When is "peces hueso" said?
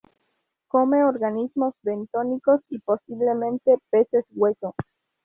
3.91-4.73